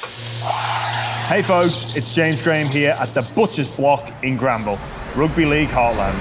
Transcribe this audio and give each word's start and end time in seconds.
Hey 0.00 1.42
folks, 1.42 1.94
it's 1.94 2.14
James 2.14 2.40
Graham 2.40 2.66
here 2.68 2.96
at 2.98 3.12
the 3.12 3.20
Butcher's 3.34 3.68
Block 3.76 4.10
in 4.24 4.38
Granville, 4.38 4.78
Rugby 5.14 5.44
League 5.44 5.68
Heartland. 5.68 6.16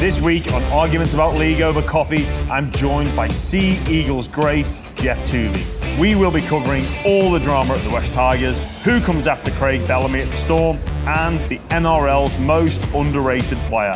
This 0.00 0.22
week 0.22 0.50
on 0.52 0.62
Arguments 0.64 1.12
About 1.12 1.34
League 1.34 1.60
Over 1.60 1.82
Coffee, 1.82 2.26
I'm 2.50 2.70
joined 2.72 3.14
by 3.14 3.28
Sea 3.28 3.78
Eagles 3.88 4.26
great 4.26 4.80
Geoff 4.96 5.18
Toovey. 5.24 6.00
We 6.00 6.14
will 6.14 6.30
be 6.30 6.40
covering 6.40 6.82
all 7.04 7.30
the 7.30 7.40
drama 7.40 7.74
at 7.74 7.80
the 7.80 7.90
West 7.90 8.14
Tigers, 8.14 8.82
who 8.84 9.00
comes 9.00 9.26
after 9.26 9.50
Craig 9.52 9.86
Bellamy 9.86 10.22
at 10.22 10.30
the 10.30 10.38
Storm, 10.38 10.78
and 11.06 11.38
the 11.50 11.58
NRL's 11.68 12.38
most 12.38 12.82
underrated 12.94 13.58
player. 13.68 13.94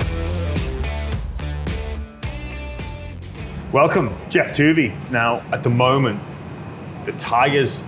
Welcome, 3.72 4.14
Geoff 4.28 4.48
Toovey. 4.48 5.10
Now, 5.10 5.42
at 5.50 5.62
the 5.62 5.70
moment, 5.70 6.20
the 7.06 7.12
Tigers 7.12 7.82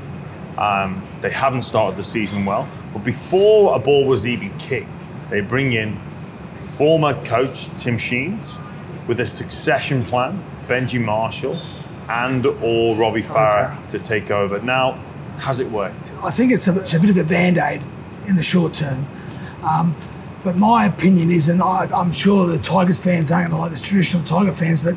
um, 0.61 1.07
they 1.21 1.31
haven't 1.31 1.63
started 1.63 1.97
the 1.97 2.05
season 2.05 2.45
well, 2.45 2.69
but 2.93 3.03
before 3.03 3.75
a 3.75 3.79
ball 3.79 4.05
was 4.07 4.27
even 4.27 4.57
kicked, 4.59 5.09
they 5.31 5.41
bring 5.41 5.73
in 5.73 5.99
former 6.63 7.15
coach 7.25 7.67
Tim 7.77 7.97
Sheens 7.97 8.59
with 9.09 9.21
a 9.21 9.27
succession 9.27 10.05
plan, 10.05 10.45
Benji 10.67 11.03
Marshall 11.03 11.57
and 12.11 12.45
or 12.45 12.97
Robbie 12.97 13.23
Farah 13.23 13.89
to 13.89 13.99
take 13.99 14.31
over. 14.31 14.61
Now, 14.61 14.93
has 15.39 15.61
it 15.61 15.71
worked? 15.71 16.13
I 16.23 16.31
think 16.31 16.53
it's 16.53 16.67
a, 16.67 16.81
it's 16.81 16.93
a 16.93 17.01
bit 17.01 17.11
of 17.11 17.17
a 17.17 17.25
band 17.25 17.57
aid 17.57 17.83
in 18.27 18.37
the 18.37 18.43
short 18.43 18.75
term. 18.75 19.07
Um, 19.63 19.95
but 20.43 20.57
my 20.57 20.87
opinion 20.87 21.31
is, 21.31 21.49
and 21.49 21.63
I, 21.63 21.89
I'm 21.95 22.13
sure 22.13 22.47
the 22.47 22.59
Tigers 22.59 23.03
fans 23.03 23.31
aren't 23.31 23.51
going 23.51 23.59
to 23.59 23.63
like 23.63 23.73
the 23.73 23.85
traditional 23.87 24.25
Tiger 24.25 24.53
fans, 24.53 24.83
but 24.83 24.97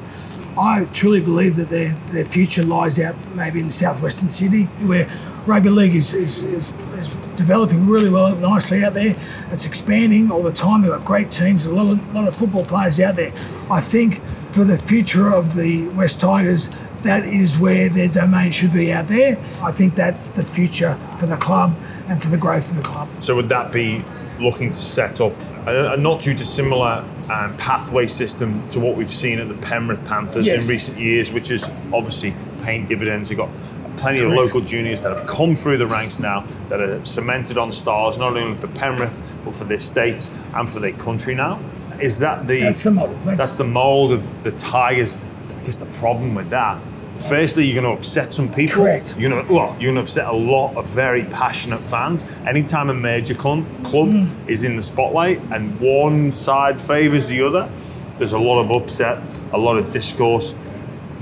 I 0.58 0.86
truly 0.86 1.22
believe 1.22 1.56
that 1.56 1.70
their, 1.70 1.94
their 2.12 2.26
future 2.26 2.64
lies 2.64 3.00
out 3.00 3.16
maybe 3.36 3.60
in 3.60 3.70
southwestern 3.70 4.30
Sydney, 4.30 4.66
where 4.86 5.08
rugby 5.46 5.70
league 5.70 5.96
is, 5.96 6.14
is, 6.14 6.44
is, 6.44 6.72
is 6.94 7.08
developing 7.36 7.88
really 7.88 8.10
well, 8.10 8.36
nicely 8.36 8.84
out 8.84 8.94
there. 8.94 9.16
It's 9.52 9.66
expanding 9.66 10.32
all 10.32 10.44
the 10.44 10.52
time. 10.52 10.82
They've 10.82 10.92
got 10.92 11.06
great 11.06 11.32
teams, 11.32 11.66
a 11.66 11.74
lot 11.74 11.92
of, 11.92 12.14
lot 12.14 12.28
of 12.28 12.36
football 12.36 12.66
players 12.66 13.00
out 13.00 13.16
there. 13.16 13.34
I 13.70 13.82
think 13.82 14.24
for 14.52 14.64
the 14.64 14.78
future 14.78 15.34
of 15.34 15.56
the 15.56 15.88
West 15.90 16.20
Tigers, 16.20 16.70
that 17.02 17.26
is 17.26 17.58
where 17.58 17.90
their 17.90 18.08
domain 18.08 18.52
should 18.52 18.72
be 18.74 18.94
out 18.94 19.08
there. 19.08 19.38
I 19.62 19.72
think 19.72 19.96
that's 19.96 20.30
the 20.30 20.44
future 20.44 20.98
for 21.18 21.26
the 21.26 21.38
club 21.38 21.76
and 22.08 22.22
for 22.22 22.30
the 22.30 22.38
growth 22.38 22.70
of 22.70 22.78
the 22.78 22.84
club. 22.84 23.10
So 23.20 23.36
would 23.36 23.50
that 23.50 23.72
be 23.72 24.06
looking 24.40 24.72
to 24.72 24.80
set 24.80 25.20
up 25.20 25.34
a, 25.68 25.94
a 25.94 25.98
not 25.98 26.22
too 26.22 26.34
dissimilar 26.34 27.06
um, 27.32 27.56
pathway 27.58 28.08
system 28.08 28.62
to 28.70 28.80
what 28.80 28.96
we've 28.96 29.10
seen 29.10 29.40
at 29.40 29.48
the 29.48 29.56
Penrith 29.56 30.04
Panthers 30.06 30.46
Yes. 30.46 30.64
in 30.64 30.70
recent 30.70 31.00
years, 31.00 31.32
which 31.32 31.52
is 31.52 31.70
obviously 31.94 32.36
paying 32.64 32.86
dividends. 32.86 33.30
You've 33.30 33.40
got 33.40 33.50
plenty 33.98 34.20
of 34.20 34.32
local 34.32 34.60
juniors 34.62 35.02
that 35.04 35.18
have 35.18 35.28
come 35.28 35.56
through 35.56 35.78
the 35.78 35.88
ranks 35.88 36.20
now 36.20 36.46
that 36.70 36.82
are 36.82 37.04
cemented 37.06 37.58
on 37.58 37.72
stars, 37.72 38.18
not 38.18 38.36
only 38.36 38.58
for 38.58 38.68
Penrith, 38.68 39.22
but 39.46 39.56
for 39.56 39.64
their 39.66 39.80
state 39.80 40.30
and 40.54 40.70
for 40.70 40.80
their 40.80 40.94
country 40.94 41.36
now. 41.36 41.60
Is 42.02 42.20
that 42.20 42.48
the 42.48 42.60
That's 42.62 42.84
the 42.84 42.92
mould. 42.92 43.16
That's, 43.18 43.26
That's- 43.26 43.56
the 43.56 43.64
mold 43.64 44.12
of 44.12 44.44
the 44.44 44.52
Tigers. 44.52 45.18
I 45.50 45.64
guess 45.64 45.78
the 45.78 45.86
problem 45.98 46.36
with 46.36 46.50
that. 46.50 46.82
Firstly, 47.18 47.66
you're 47.66 47.82
going 47.82 47.94
to 47.94 48.00
upset 48.00 48.34
some 48.34 48.52
people. 48.52 48.84
Correct. 48.84 49.16
You're 49.18 49.30
going 49.30 49.46
to 49.46 49.54
well, 49.54 49.76
you're 49.80 49.94
going 49.94 49.96
to 49.96 50.02
upset 50.02 50.28
a 50.28 50.34
lot 50.34 50.76
of 50.76 50.90
very 50.90 51.24
passionate 51.26 51.88
fans. 51.88 52.26
Anytime 52.46 52.90
a 52.90 52.94
major 52.94 53.36
club, 53.36 53.66
club 53.84 54.10
Mm. 54.10 54.30
is 54.48 54.64
in 54.64 54.76
the 54.76 54.82
spotlight 54.82 55.40
and 55.52 55.80
one 55.80 56.34
side 56.34 56.80
favours 56.80 57.28
the 57.28 57.42
other, 57.44 57.70
there's 58.18 58.34
a 58.34 58.40
lot 58.40 58.60
of 58.60 58.72
upset, 58.72 59.20
a 59.54 59.58
lot 59.58 59.78
of 59.78 59.92
discourse, 59.94 60.56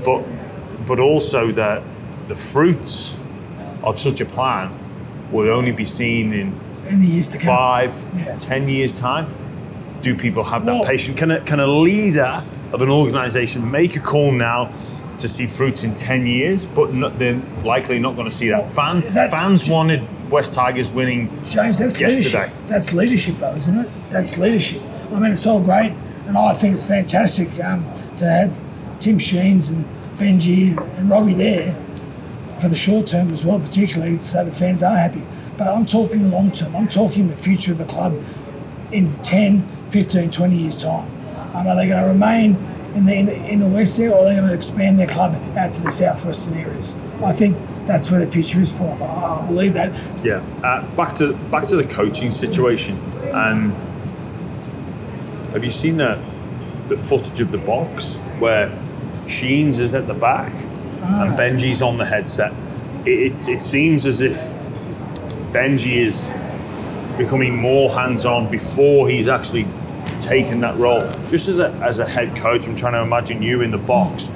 but 0.04 0.22
but 0.86 0.98
also 0.98 1.52
that 1.52 1.82
the 2.28 2.34
fruits 2.36 3.16
of 3.82 3.98
such 3.98 4.20
a 4.20 4.24
plan 4.24 4.70
will 5.30 5.48
only 5.48 5.72
be 5.72 5.84
seen 5.84 6.32
in 6.32 7.02
years 7.02 7.34
five, 7.44 7.94
Yeah. 8.16 8.36
ten 8.38 8.68
years 8.68 8.92
time? 8.92 9.26
Do 10.00 10.14
people 10.16 10.42
have 10.44 10.64
that 10.64 10.72
Well- 10.74 10.84
patience? 10.84 11.18
Can 11.18 11.30
a, 11.30 11.40
can 11.40 11.60
a 11.60 11.66
leader 11.66 12.42
of 12.72 12.80
an 12.82 12.88
organisation 12.88 13.70
make 13.70 13.94
a 13.96 14.00
call 14.00 14.32
now 14.32 14.70
to 15.22 15.28
see 15.28 15.46
fruits 15.46 15.82
in 15.82 15.94
ten 15.96 16.26
years, 16.26 16.66
but 16.66 16.92
not, 16.92 17.18
they're 17.18 17.40
likely 17.64 17.98
not 17.98 18.14
going 18.14 18.28
to 18.28 18.34
see 18.36 18.48
that? 18.50 18.70
Fan, 18.70 19.02
fans 19.02 19.68
wanted 19.68 20.30
West 20.30 20.52
Tigers 20.52 20.92
winning. 20.92 21.28
James, 21.44 21.78
that's 21.78 21.98
Yesterday. 21.98 22.08
leadership. 22.08 22.50
That's 22.68 22.92
leadership, 22.92 23.36
though, 23.36 23.54
isn't 23.54 23.78
it? 23.78 23.88
That's 24.10 24.38
leadership. 24.38 24.82
I 25.10 25.18
mean, 25.18 25.32
it's 25.32 25.46
all 25.46 25.60
great, 25.60 25.92
and 26.26 26.36
I 26.36 26.54
think 26.54 26.74
it's 26.74 26.86
fantastic 26.86 27.48
um, 27.62 27.84
to 28.16 28.24
have 28.24 28.62
Tim 29.00 29.18
Sheens 29.18 29.70
and 29.70 29.84
Benji 30.16 30.70
and, 30.70 30.80
and 30.98 31.10
Robbie 31.10 31.34
there 31.34 31.72
for 32.60 32.68
the 32.68 32.76
short 32.76 33.08
term 33.08 33.30
as 33.30 33.44
well, 33.44 33.58
particularly 33.58 34.18
so 34.18 34.44
the 34.44 34.52
fans 34.52 34.82
are 34.82 34.96
happy. 34.96 35.22
But 35.58 35.68
I'm 35.68 35.84
talking 35.84 36.30
long 36.30 36.50
term. 36.52 36.74
I'm 36.76 36.88
talking 36.88 37.28
the 37.28 37.36
future 37.36 37.72
of 37.72 37.78
the 37.78 37.84
club 37.84 38.14
in 38.92 39.16
10, 39.22 39.66
15, 39.90 40.30
20 40.30 40.56
years' 40.56 40.82
time. 40.82 41.08
Um, 41.54 41.66
are 41.66 41.76
they 41.76 41.86
going 41.86 42.02
to 42.02 42.08
remain 42.08 42.54
in 42.94 43.06
the, 43.06 43.14
in, 43.14 43.28
in 43.28 43.58
the 43.60 43.66
west 43.66 43.96
there, 43.96 44.12
or 44.12 44.24
they're 44.24 44.34
they 44.34 44.40
going 44.40 44.48
to 44.48 44.54
expand 44.54 44.98
their 44.98 45.06
club 45.06 45.34
out 45.56 45.72
to 45.74 45.80
the 45.80 45.90
southwestern 45.90 46.58
areas? 46.58 46.96
I 47.22 47.32
think 47.32 47.56
that's 47.86 48.10
where 48.10 48.24
the 48.24 48.30
future 48.30 48.60
is 48.60 48.76
for 48.76 48.84
them. 48.84 49.02
I, 49.02 49.06
I 49.06 49.46
believe 49.46 49.74
that. 49.74 49.92
Yeah. 50.24 50.44
Uh, 50.62 50.84
back 50.94 51.14
to 51.16 51.34
back 51.50 51.66
to 51.68 51.76
the 51.76 51.84
coaching 51.84 52.30
situation. 52.30 53.00
Um, 53.32 53.72
have 55.52 55.64
you 55.64 55.70
seen 55.70 55.96
the 55.98 56.22
the 56.88 56.96
footage 56.96 57.40
of 57.40 57.50
the 57.50 57.58
box 57.58 58.16
where 58.38 58.70
Sheens 59.26 59.78
is 59.78 59.94
at 59.94 60.06
the 60.06 60.14
back 60.14 60.52
and 61.02 61.38
Benji's 61.38 61.82
on 61.82 61.96
the 61.98 62.04
headset? 62.04 62.52
It, 63.06 63.32
it, 63.32 63.48
it 63.48 63.60
seems 63.60 64.06
as 64.06 64.20
if 64.20 64.36
Benji 65.52 65.96
is 65.96 66.34
becoming 67.18 67.56
more 67.56 67.90
hands-on 67.90 68.50
before 68.50 69.08
he's 69.08 69.28
actually 69.28 69.66
taken 70.18 70.60
that 70.60 70.76
role. 70.76 71.08
Just 71.32 71.48
as 71.48 71.60
a, 71.60 71.68
as 71.82 71.98
a 71.98 72.06
head 72.06 72.36
coach, 72.36 72.68
I'm 72.68 72.76
trying 72.76 72.92
to 72.92 73.00
imagine 73.00 73.40
you 73.40 73.62
in 73.62 73.70
the 73.70 73.78
box. 73.78 74.30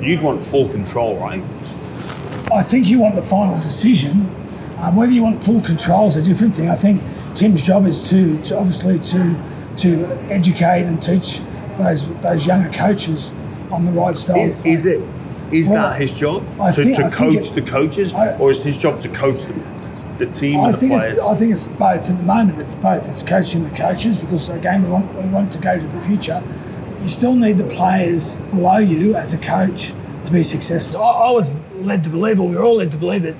You'd 0.00 0.22
want 0.22 0.40
full 0.40 0.68
control, 0.68 1.18
right? 1.18 1.42
I 2.52 2.62
think 2.62 2.86
you 2.86 3.00
want 3.00 3.16
the 3.16 3.22
final 3.22 3.56
decision. 3.56 4.32
Um, 4.78 4.94
whether 4.94 5.10
you 5.10 5.24
want 5.24 5.42
full 5.42 5.60
control 5.60 6.06
is 6.06 6.14
a 6.14 6.22
different 6.22 6.54
thing. 6.54 6.70
I 6.70 6.76
think 6.76 7.02
Tim's 7.34 7.60
job 7.60 7.84
is 7.84 8.08
to, 8.10 8.40
to 8.44 8.56
obviously 8.56 9.00
to 9.00 9.42
to 9.78 10.06
educate 10.30 10.84
and 10.84 11.02
teach 11.02 11.40
those 11.76 12.08
those 12.20 12.46
younger 12.46 12.70
coaches 12.70 13.34
on 13.72 13.84
the 13.84 13.90
right 13.90 14.14
style. 14.14 14.36
Is, 14.36 14.64
is 14.64 14.86
it 14.86 15.02
is 15.52 15.68
Well, 15.68 15.90
that 15.90 16.00
his 16.00 16.18
job 16.18 16.44
I 16.60 16.70
to, 16.72 16.82
think- 16.84 16.96
to 16.96 17.10
coach 17.10 17.46
it- 17.50 17.54
the 17.54 17.62
coaches, 17.62 18.12
I- 18.12 18.36
or 18.38 18.50
is 18.50 18.62
his 18.64 18.78
job 18.78 19.00
to 19.00 19.08
coach 19.08 19.44
the, 19.44 19.54
the 20.18 20.26
team 20.26 20.60
I 20.60 20.66
and 20.66 20.74
the 20.74 20.78
think 20.78 20.92
players? 20.92 21.12
it's 21.14 21.22
I 21.26 21.34
think 21.34 21.52
it's 21.52 21.66
both. 21.66 22.10
At 22.10 22.16
the 22.18 22.22
moment, 22.22 22.60
it's 22.60 22.74
both. 22.74 23.08
It's 23.08 23.22
coaching 23.22 23.64
the 23.68 23.76
coaches 23.76 24.18
because 24.18 24.48
again, 24.50 24.82
we 24.84 24.90
want 24.90 25.14
we 25.14 25.28
want 25.28 25.52
to 25.52 25.58
go 25.58 25.78
to 25.78 25.86
the 25.86 26.00
future. 26.00 26.42
You 27.02 27.08
still 27.08 27.34
need 27.34 27.56
the 27.58 27.64
players 27.64 28.36
below 28.52 28.78
you 28.78 29.14
as 29.16 29.32
a 29.34 29.38
coach 29.38 29.92
to 30.26 30.32
be 30.32 30.42
successful. 30.42 31.02
I, 31.02 31.28
I 31.28 31.30
was 31.30 31.54
led 31.74 32.04
to 32.04 32.10
believe, 32.10 32.38
or 32.40 32.46
we 32.48 32.56
were 32.56 32.62
all 32.62 32.76
led 32.76 32.90
to 32.90 32.98
believe, 32.98 33.22
that 33.22 33.36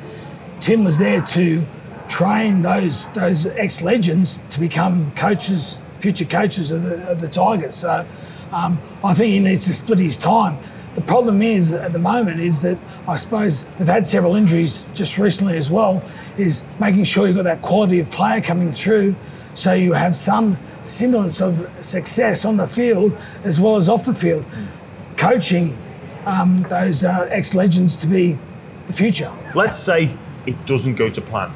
Tim 0.60 0.82
was 0.84 0.98
there 0.98 1.21
to 1.21 1.66
train 2.09 2.62
those 2.62 3.06
those 3.12 3.47
ex 3.47 3.82
legends 3.82 4.41
to 4.50 4.59
become 4.60 5.12
coaches, 5.15 5.81
future 5.98 6.25
coaches 6.25 6.71
of 6.71 6.82
the 6.82 7.09
of 7.12 7.21
the 7.21 7.28
Tigers. 7.28 7.75
So 7.75 8.06
um, 8.50 8.78
I 9.04 9.15
think 9.15 9.32
he 9.32 9.38
needs 9.41 9.65
to 9.66 9.72
split 9.72 9.98
his 10.00 10.16
time. 10.16 10.59
The 11.00 11.06
problem 11.06 11.41
is 11.41 11.72
at 11.72 11.94
the 11.94 11.99
moment 11.99 12.41
is 12.41 12.61
that 12.61 12.78
I 13.09 13.16
suppose 13.16 13.65
they've 13.78 13.88
had 13.88 14.06
several 14.06 14.37
injuries 14.37 14.87
just 14.93 15.16
recently 15.16 15.56
as 15.56 15.71
well. 15.71 16.03
Is 16.37 16.62
making 16.78 17.05
sure 17.05 17.27
you've 17.27 17.37
got 17.37 17.44
that 17.44 17.62
quality 17.62 18.00
of 18.00 18.11
player 18.11 18.43
coming 18.43 18.71
through, 18.71 19.16
so 19.55 19.72
you 19.72 19.94
have 19.94 20.15
some 20.15 20.59
semblance 20.83 21.41
of 21.41 21.66
success 21.83 22.44
on 22.44 22.59
the 22.59 22.66
field 22.66 23.16
as 23.44 23.59
well 23.59 23.77
as 23.77 23.89
off 23.89 24.05
the 24.05 24.15
field. 24.15 24.44
Coaching 25.16 25.75
um, 26.27 26.66
those 26.69 27.03
uh, 27.03 27.27
ex 27.31 27.55
legends 27.55 27.97
to 27.97 28.06
be 28.06 28.39
the 28.87 28.93
future. 28.93 29.33
Let's 29.55 29.78
say 29.78 30.15
it 30.44 30.66
doesn't 30.66 30.97
go 30.97 31.09
to 31.09 31.21
plan. 31.22 31.51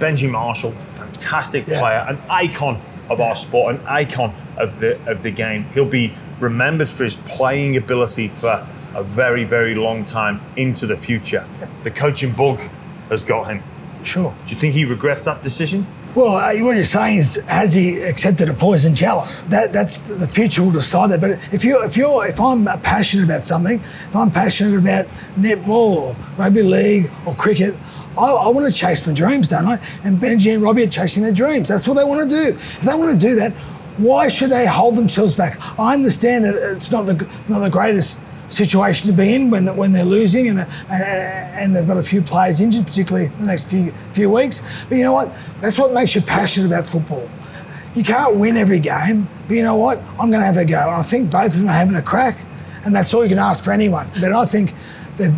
Benji 0.00 0.28
Marshall, 0.28 0.72
fantastic 0.72 1.68
Yeah. 1.68 1.78
player, 1.78 2.04
an 2.08 2.18
icon 2.28 2.80
of 3.08 3.20
our 3.20 3.36
sport, 3.36 3.76
an 3.76 3.86
icon 3.86 4.34
of 4.56 4.80
the 4.80 4.98
of 5.08 5.22
the 5.22 5.30
game. 5.30 5.66
He'll 5.72 5.84
be 5.86 6.16
remembered 6.38 6.88
for 6.88 7.04
his 7.04 7.16
playing 7.16 7.76
ability 7.76 8.28
for 8.28 8.66
a 8.94 9.02
very, 9.02 9.44
very 9.44 9.74
long 9.74 10.04
time 10.04 10.40
into 10.56 10.86
the 10.86 10.96
future. 10.96 11.46
The 11.82 11.90
coaching 11.90 12.32
bug 12.32 12.58
has 13.08 13.24
got 13.24 13.48
him. 13.48 13.62
Sure. 14.02 14.34
Do 14.44 14.50
you 14.54 14.56
think 14.56 14.74
he 14.74 14.84
regrets 14.84 15.24
that 15.24 15.42
decision? 15.42 15.86
Well, 16.14 16.36
uh, 16.36 16.64
what 16.64 16.76
you're 16.76 16.84
saying 16.84 17.18
is, 17.18 17.36
has 17.46 17.74
he 17.74 18.00
accepted 18.00 18.48
a 18.48 18.54
poison 18.54 18.94
chalice? 18.94 19.42
That 19.42 19.70
that's 19.70 20.14
the 20.14 20.26
future 20.26 20.62
will 20.62 20.70
decide 20.70 21.10
that. 21.10 21.20
But 21.20 21.32
if 21.52 21.62
you 21.62 21.82
if 21.82 21.94
you're 21.94 22.26
if 22.26 22.40
I'm 22.40 22.64
passionate 22.80 23.24
about 23.24 23.44
something, 23.44 23.80
if 23.80 24.16
I'm 24.16 24.30
passionate 24.30 24.78
about 24.78 25.06
netball 25.38 25.68
or 25.68 26.16
rugby 26.38 26.62
league 26.62 27.10
or 27.26 27.34
cricket, 27.34 27.74
I, 28.16 28.30
I 28.30 28.48
want 28.48 28.64
to 28.64 28.72
chase 28.72 29.06
my 29.06 29.12
dreams, 29.12 29.48
don't 29.48 29.66
I? 29.66 29.74
And 30.04 30.18
Benji 30.18 30.54
and 30.54 30.62
Robbie 30.62 30.84
are 30.84 30.88
chasing 30.88 31.22
their 31.22 31.32
dreams. 31.32 31.68
That's 31.68 31.86
what 31.86 31.98
they 31.98 32.04
want 32.04 32.22
to 32.22 32.28
do. 32.28 32.48
If 32.54 32.80
they 32.80 32.94
want 32.94 33.10
to 33.10 33.18
do 33.18 33.34
that, 33.34 33.52
why 33.98 34.28
should 34.28 34.50
they 34.50 34.66
hold 34.66 34.96
themselves 34.96 35.34
back? 35.34 35.58
I 35.78 35.94
understand 35.94 36.44
that 36.44 36.54
it's 36.74 36.90
not 36.90 37.06
the 37.06 37.14
not 37.48 37.60
the 37.60 37.70
greatest 37.70 38.20
situation 38.48 39.08
to 39.08 39.12
be 39.12 39.34
in 39.34 39.50
when 39.50 39.74
when 39.76 39.92
they're 39.92 40.04
losing 40.04 40.48
and 40.48 40.60
uh, 40.60 40.66
and 40.90 41.74
they've 41.74 41.86
got 41.86 41.96
a 41.96 42.02
few 42.02 42.22
players 42.22 42.60
injured, 42.60 42.86
particularly 42.86 43.26
in 43.26 43.38
the 43.40 43.46
next 43.46 43.70
few 43.70 43.90
few 44.12 44.30
weeks. 44.30 44.62
But 44.88 44.98
you 44.98 45.04
know 45.04 45.12
what? 45.12 45.36
That's 45.60 45.78
what 45.78 45.92
makes 45.92 46.14
you 46.14 46.20
passionate 46.20 46.66
about 46.66 46.86
football. 46.86 47.28
You 47.94 48.04
can't 48.04 48.36
win 48.36 48.58
every 48.58 48.80
game, 48.80 49.28
but 49.48 49.56
you 49.56 49.62
know 49.62 49.76
what? 49.76 49.98
I'm 50.20 50.30
going 50.30 50.40
to 50.40 50.46
have 50.46 50.58
a 50.58 50.66
go. 50.66 50.78
And 50.78 50.96
I 50.96 51.02
think 51.02 51.30
both 51.30 51.54
of 51.54 51.58
them 51.58 51.68
are 51.68 51.72
having 51.72 51.96
a 51.96 52.02
crack, 52.02 52.38
and 52.84 52.94
that's 52.94 53.12
all 53.14 53.22
you 53.22 53.30
can 53.30 53.38
ask 53.38 53.64
for 53.64 53.72
anyone. 53.72 54.10
But 54.20 54.34
I 54.34 54.44
think 54.44 54.74
they're 55.16 55.34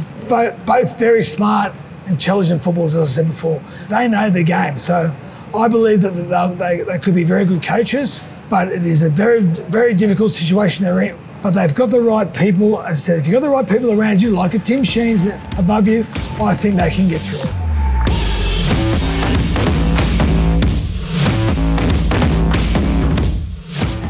both 0.66 0.98
very 0.98 1.22
smart, 1.22 1.72
intelligent 2.08 2.64
footballers, 2.64 2.96
as 2.96 3.10
I 3.10 3.22
said 3.22 3.28
before. 3.28 3.62
They 3.88 4.08
know 4.08 4.28
the 4.28 4.42
game, 4.42 4.76
so 4.76 5.14
I 5.54 5.68
believe 5.68 6.02
that 6.02 6.10
they, 6.58 6.82
they 6.82 6.98
could 6.98 7.14
be 7.14 7.22
very 7.22 7.44
good 7.44 7.62
coaches. 7.62 8.24
But 8.50 8.68
it 8.68 8.84
is 8.84 9.02
a 9.02 9.10
very, 9.10 9.40
very 9.40 9.94
difficult 9.94 10.32
situation 10.32 10.84
they're 10.84 11.00
in 11.00 11.18
but 11.42 11.50
they've 11.50 11.74
got 11.74 11.90
the 11.90 12.00
right 12.00 12.32
people. 12.34 12.82
As 12.82 12.96
I 12.96 13.00
said, 13.00 13.18
if 13.20 13.26
you've 13.26 13.34
got 13.34 13.42
the 13.42 13.50
right 13.50 13.68
people 13.68 13.92
around 13.92 14.20
you, 14.20 14.30
like 14.30 14.54
a 14.54 14.58
Tim 14.58 14.82
Sheens 14.82 15.26
above 15.58 15.86
you, 15.86 16.00
I 16.40 16.54
think 16.54 16.76
they 16.76 16.90
can 16.90 17.08
get 17.08 17.20
through 17.20 17.40
it. 17.40 17.52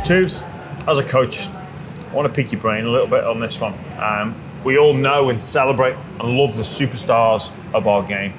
Tubes, 0.07 0.43
as 0.87 0.97
a 0.97 1.05
coach, 1.05 1.49
I 1.49 2.15
want 2.15 2.27
to 2.27 2.33
pick 2.33 2.51
your 2.51 2.63
brain 2.63 2.87
a 2.87 2.91
little 2.91 3.07
bit 3.07 3.25
on 3.25 3.41
this 3.41 3.61
one. 3.61 3.75
Um, 3.99 4.35
we 4.65 4.79
all 4.79 4.95
know 4.95 5.29
and 5.29 5.41
celebrate 5.41 5.97
and 6.19 6.39
love 6.39 6.57
the 6.57 6.63
superstars 6.63 7.53
of 7.75 7.87
our 7.87 8.03
game. 8.03 8.33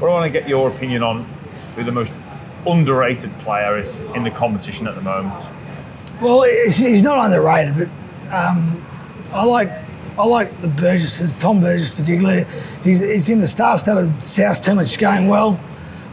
But 0.00 0.06
I 0.06 0.08
want 0.10 0.26
to 0.26 0.32
get 0.32 0.48
your 0.48 0.68
opinion 0.68 1.04
on 1.04 1.24
who 1.76 1.84
the 1.84 1.92
most 1.92 2.12
underrated 2.66 3.36
player 3.40 3.78
is 3.78 4.00
in 4.14 4.24
the 4.24 4.30
competition 4.30 4.86
at 4.86 4.94
the 4.94 5.00
moment. 5.00 5.50
Well, 6.20 6.42
he's 6.42 7.02
not 7.02 7.24
underrated, 7.24 7.74
but 7.76 8.34
um, 8.34 8.84
I 9.32 9.44
like 9.44 9.70
I 10.16 10.24
like 10.26 10.60
the 10.62 10.68
Burgesses, 10.68 11.32
Tom 11.34 11.60
Burgess 11.60 11.92
particularly. 11.92 12.44
He's, 12.84 13.00
he's 13.00 13.28
in 13.28 13.40
the 13.40 13.48
star-studded 13.48 14.24
South 14.24 14.64
team. 14.64 14.78
It's 14.78 14.96
going 14.96 15.26
well. 15.26 15.58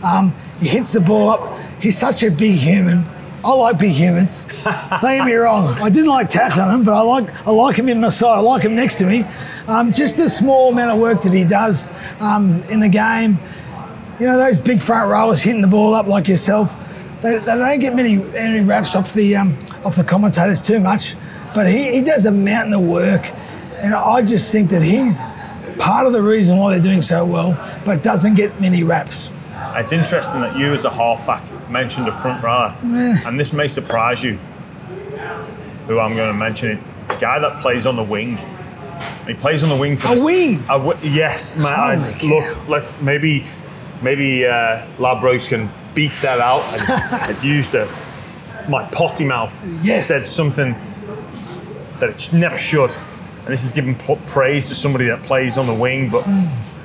Um, 0.01 0.33
he 0.59 0.67
hits 0.67 0.93
the 0.93 1.01
ball 1.01 1.29
up. 1.29 1.59
He's 1.79 1.99
such 1.99 2.23
a 2.23 2.31
big 2.31 2.55
human. 2.55 3.05
I 3.43 3.53
like 3.53 3.77
big 3.79 3.91
humans. 3.91 4.43
Don't 4.63 5.01
get 5.01 5.25
me 5.25 5.33
wrong. 5.33 5.65
I 5.79 5.89
didn't 5.89 6.09
like 6.09 6.29
tackling 6.29 6.69
him, 6.69 6.83
but 6.83 6.93
I 6.93 7.01
like 7.01 7.47
I 7.47 7.51
like 7.51 7.75
him 7.75 7.89
in 7.89 7.99
my 7.99 8.09
side. 8.09 8.37
I 8.37 8.39
like 8.39 8.63
him 8.63 8.75
next 8.75 8.95
to 8.95 9.05
me. 9.05 9.25
Um, 9.67 9.91
just 9.91 10.17
the 10.17 10.29
small 10.29 10.71
amount 10.71 10.91
of 10.91 10.99
work 10.99 11.21
that 11.23 11.33
he 11.33 11.43
does 11.43 11.89
um, 12.19 12.63
in 12.69 12.79
the 12.79 12.89
game. 12.89 13.39
You 14.19 14.27
know 14.27 14.37
those 14.37 14.59
big 14.59 14.81
front 14.81 15.09
rowers 15.09 15.41
hitting 15.41 15.61
the 15.61 15.67
ball 15.67 15.95
up 15.95 16.07
like 16.07 16.27
yourself. 16.27 16.75
They, 17.21 17.37
they 17.37 17.55
don't 17.55 17.79
get 17.79 17.95
many 17.95 18.21
any 18.35 18.61
raps 18.61 18.95
off 18.95 19.13
the 19.13 19.35
um, 19.35 19.57
off 19.83 19.95
the 19.95 20.03
commentators 20.03 20.65
too 20.65 20.79
much, 20.79 21.15
but 21.53 21.67
he, 21.67 21.91
he 21.93 22.01
does 22.01 22.25
a 22.25 22.31
mountain 22.31 22.73
of 22.73 22.81
work, 22.81 23.31
and 23.77 23.93
I 23.93 24.21
just 24.21 24.51
think 24.51 24.69
that 24.69 24.81
he's 24.81 25.21
part 25.79 26.05
of 26.05 26.13
the 26.13 26.21
reason 26.21 26.57
why 26.57 26.71
they're 26.73 26.81
doing 26.81 27.01
so 27.01 27.25
well, 27.25 27.53
but 27.85 28.03
doesn't 28.03 28.35
get 28.35 28.59
many 28.61 28.83
raps. 28.83 29.31
It's 29.75 29.91
interesting 29.91 30.41
that 30.41 30.57
you, 30.57 30.73
as 30.73 30.85
a 30.85 30.89
halfback, 30.89 31.43
mentioned 31.69 32.07
a 32.07 32.11
front 32.11 32.43
rower, 32.43 32.75
and 32.83 33.39
this 33.39 33.53
may 33.53 33.67
surprise 33.67 34.23
you. 34.23 34.37
Who 35.87 35.99
I'm 35.99 36.15
going 36.15 36.31
to 36.31 36.37
mention 36.37 36.71
it, 36.71 36.79
a 37.09 37.19
guy 37.19 37.39
that 37.39 37.59
plays 37.59 37.85
on 37.85 37.95
the 37.95 38.03
wing. 38.03 38.39
He 39.25 39.33
plays 39.33 39.63
on 39.63 39.69
the 39.69 39.75
wing 39.75 39.97
for 39.97 40.13
a 40.13 40.15
the, 40.15 40.23
wing. 40.23 40.63
A, 40.69 40.97
yes, 41.01 41.57
man. 41.57 41.67
I, 41.67 42.19
look, 42.23 42.67
let 42.67 43.01
maybe 43.01 43.45
maybe 44.01 44.45
uh, 44.45 44.85
can 45.47 45.69
beat 45.93 46.11
that 46.21 46.39
out 46.39 46.63
and, 46.73 47.35
and 47.35 47.43
use 47.43 47.67
the 47.67 47.89
my 48.69 48.83
potty 48.85 49.25
mouth. 49.25 49.63
Yes. 49.83 50.07
said 50.07 50.25
something 50.27 50.75
that 51.99 52.09
it 52.09 52.29
never 52.33 52.57
should, 52.57 52.91
and 52.91 53.47
this 53.47 53.63
is 53.63 53.73
giving 53.73 53.95
praise 54.27 54.69
to 54.69 54.75
somebody 54.75 55.05
that 55.05 55.23
plays 55.23 55.57
on 55.57 55.67
the 55.67 55.75
wing, 55.75 56.09
but. 56.09 56.27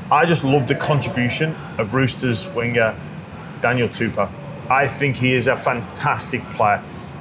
I 0.09 0.25
just 0.25 0.45
love 0.45 0.69
the 0.69 0.77
contribution 0.77 1.57
of 1.79 1.93
Roosters 1.93 2.47
winger 2.51 2.95
Daniel 3.61 3.89
Tupou. 3.89 4.31
I 4.71 4.87
think 4.87 5.17
he 5.17 5.35
is 5.35 5.49
a 5.49 5.57
fantastic 5.57 6.49
player. 6.51 6.81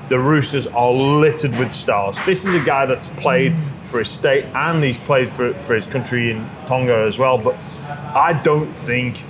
The 0.09 0.19
Roosters 0.19 0.67
are 0.67 0.91
littered 0.91 1.57
with 1.57 1.71
stars. 1.71 2.23
This 2.27 2.45
is 2.45 2.53
a 2.53 2.63
guy 2.63 2.85
that's 2.85 3.09
played 3.09 3.57
for 3.83 3.97
his 3.97 4.09
state 4.09 4.45
and 4.53 4.83
he's 4.83 4.99
played 4.99 5.31
for, 5.31 5.51
for 5.55 5.73
his 5.73 5.87
country 5.87 6.29
in 6.29 6.47
Tonga 6.67 6.95
as 7.07 7.17
well. 7.17 7.39
But 7.39 7.55
I 8.13 8.39
don't 8.43 8.71
think 8.71 9.23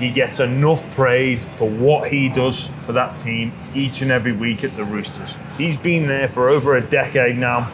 he 0.00 0.10
gets 0.10 0.40
enough 0.40 0.92
praise 0.94 1.44
for 1.44 1.68
what 1.68 2.08
he 2.08 2.28
does 2.28 2.68
for 2.78 2.92
that 2.92 3.16
team 3.16 3.52
each 3.74 4.02
and 4.02 4.10
every 4.10 4.32
week 4.32 4.64
at 4.64 4.76
the 4.76 4.84
Roosters. 4.84 5.36
He's 5.56 5.76
been 5.76 6.08
there 6.08 6.28
for 6.28 6.48
over 6.48 6.74
a 6.74 6.80
decade 6.80 7.36
now, 7.36 7.70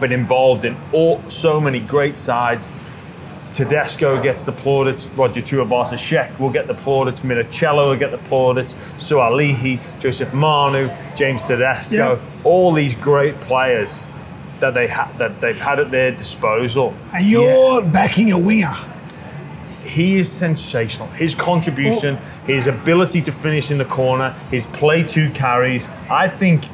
been 0.00 0.12
involved 0.12 0.64
in 0.64 0.76
all 0.92 1.22
so 1.28 1.60
many 1.60 1.80
great 1.80 2.18
sides 2.18 2.74
Tedesco 3.52 4.22
gets 4.22 4.46
the 4.46 4.52
plaudits, 4.52 5.08
Roger 5.10 5.42
Tuivasa-Sheck 5.42 6.38
will 6.38 6.50
get 6.50 6.66
the 6.66 6.74
plaudits, 6.74 7.20
Minichiello 7.20 7.90
will 7.90 7.98
get 7.98 8.10
the 8.10 8.18
plaudits, 8.18 8.74
Suaalii, 8.96 9.78
Joseph 10.00 10.32
Manu, 10.32 10.90
James 11.14 11.46
Tedesco, 11.46 12.16
yeah. 12.16 12.20
all 12.44 12.72
these 12.72 12.96
great 12.96 13.38
players 13.40 14.06
that 14.60 14.74
they 14.74 14.88
ha- 14.88 15.12
that 15.18 15.40
they've 15.40 15.60
had 15.60 15.80
at 15.80 15.90
their 15.90 16.12
disposal. 16.12 16.94
And 17.12 17.28
you're 17.28 17.82
yeah. 17.82 17.90
backing 17.90 18.32
a 18.32 18.38
winger. 18.38 18.76
He 19.84 20.18
is 20.18 20.30
sensational. 20.30 21.08
His 21.08 21.34
contribution, 21.34 22.16
well, 22.16 22.24
his 22.46 22.66
ability 22.66 23.20
to 23.22 23.32
finish 23.32 23.70
in 23.70 23.78
the 23.78 23.84
corner, 23.84 24.32
his 24.50 24.66
play 24.66 25.02
two 25.02 25.30
carries. 25.30 25.88
I 26.10 26.28
think 26.28 26.64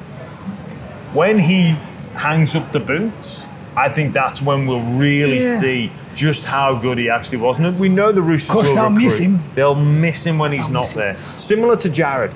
when 1.14 1.38
he 1.38 1.76
hangs 2.14 2.54
up 2.54 2.72
the 2.72 2.80
boots, 2.80 3.48
I 3.76 3.88
think 3.88 4.12
that's 4.12 4.42
when 4.42 4.66
we'll 4.66 4.82
really 4.82 5.38
yeah. 5.38 5.60
see 5.60 5.92
just 6.14 6.44
how 6.44 6.74
good 6.74 6.98
he 6.98 7.08
actually 7.08 7.38
was. 7.38 7.58
And 7.60 7.78
we 7.78 7.88
know 7.88 8.10
the 8.10 8.22
Roosters 8.22 8.54
will 8.54 8.62
they'll 8.62 8.90
recruit. 8.90 9.02
miss 9.02 9.18
him. 9.18 9.42
They'll 9.54 9.74
miss 9.74 10.26
him 10.26 10.38
when 10.38 10.52
he's 10.52 10.66
they'll 10.66 10.82
not 10.82 10.92
there. 10.94 11.16
Similar 11.36 11.76
to 11.76 11.88
Jared. 11.88 12.32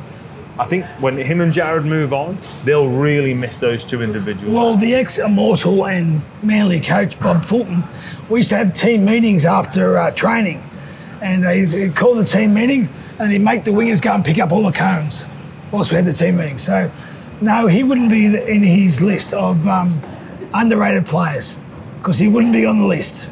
I 0.58 0.64
think 0.64 0.84
when 1.00 1.16
him 1.16 1.40
and 1.40 1.52
Jared 1.52 1.86
move 1.86 2.12
on, 2.12 2.38
they'll 2.64 2.88
really 2.88 3.32
miss 3.32 3.58
those 3.58 3.84
two 3.84 4.02
individuals. 4.02 4.56
Well, 4.56 4.76
the 4.76 4.94
ex-immortal 4.94 5.86
and 5.86 6.22
Manly 6.42 6.80
coach 6.80 7.18
Bob 7.18 7.44
Fulton, 7.44 7.84
we 8.28 8.40
used 8.40 8.50
to 8.50 8.56
have 8.56 8.74
team 8.74 9.04
meetings 9.04 9.46
after 9.46 9.96
uh, 9.96 10.10
training, 10.10 10.62
and 11.22 11.44
he'd 11.46 11.96
call 11.96 12.14
the 12.14 12.24
team 12.24 12.52
meeting, 12.52 12.90
and 13.18 13.32
he'd 13.32 13.38
make 13.38 13.64
the 13.64 13.70
wingers 13.70 14.02
go 14.02 14.12
and 14.12 14.24
pick 14.24 14.38
up 14.38 14.52
all 14.52 14.62
the 14.62 14.72
cones 14.72 15.26
whilst 15.70 15.90
we 15.90 15.96
had 15.96 16.04
the 16.04 16.12
team 16.12 16.36
meeting. 16.36 16.58
So, 16.58 16.92
no, 17.40 17.66
he 17.66 17.82
wouldn't 17.82 18.10
be 18.10 18.26
in 18.26 18.62
his 18.62 19.00
list 19.00 19.32
of 19.32 19.66
um, 19.66 20.02
underrated 20.52 21.06
players 21.06 21.56
because 21.98 22.18
he 22.18 22.28
wouldn't 22.28 22.52
be 22.52 22.66
on 22.66 22.78
the 22.78 22.86
list. 22.86 23.30